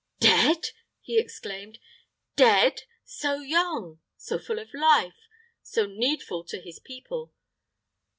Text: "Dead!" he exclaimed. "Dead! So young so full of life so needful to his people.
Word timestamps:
"Dead!" 0.19 0.69
he 0.99 1.19
exclaimed. 1.19 1.77
"Dead! 2.35 2.85
So 3.05 3.35
young 3.35 3.99
so 4.17 4.39
full 4.39 4.57
of 4.57 4.73
life 4.73 5.27
so 5.61 5.85
needful 5.85 6.43
to 6.45 6.59
his 6.59 6.79
people. 6.79 7.31